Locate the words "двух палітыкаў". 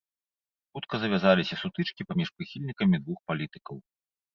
3.07-3.75